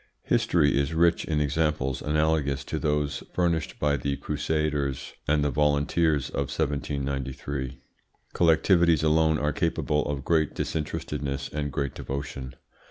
History 0.23 0.75
is 0.75 0.95
rich 0.95 1.25
in 1.25 1.39
examples 1.39 2.01
analogous 2.01 2.63
to 2.63 2.79
those 2.79 3.21
furnished 3.35 3.77
by 3.77 3.97
the 3.97 4.17
Crusaders 4.17 5.13
and 5.27 5.43
the 5.43 5.51
volunteers 5.51 6.29
of 6.29 6.47
1793. 6.49 7.77
Collectivities 8.33 9.03
alone 9.03 9.37
are 9.37 9.53
capable 9.53 10.03
of 10.07 10.25
great 10.25 10.55
disinterestedness 10.55 11.49
and 11.49 11.71
great 11.71 11.93
devotion. 11.93 12.55